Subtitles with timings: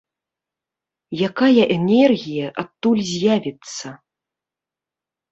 [1.27, 3.87] Якая энергія адтуль з'явіцца?